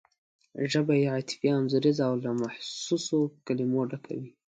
ژبه 0.71 0.93
یې 1.01 1.05
عاطفي 1.13 1.47
انځوریزه 1.57 2.03
او 2.09 2.15
له 2.23 2.31
محسوسو 2.41 3.19
کلمو 3.45 3.81
ډکه 3.89 4.13
وي. 4.19 4.31